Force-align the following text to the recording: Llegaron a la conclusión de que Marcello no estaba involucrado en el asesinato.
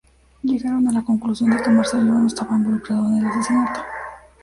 Llegaron 0.41 0.87
a 0.87 0.91
la 0.93 1.03
conclusión 1.05 1.51
de 1.51 1.61
que 1.61 1.69
Marcello 1.69 2.03
no 2.05 2.25
estaba 2.25 2.57
involucrado 2.57 3.05
en 3.09 3.17
el 3.19 3.25
asesinato. 3.27 3.81